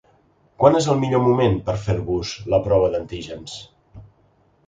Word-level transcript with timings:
Quan 0.61 0.77
és 0.79 0.85
el 0.93 0.95
millor 1.01 1.21
moment 1.25 1.59
per 1.67 1.75
a 1.75 1.81
fer-vos 1.83 2.33
la 2.53 2.61
prova 2.69 2.89
d’antígens? 2.95 3.59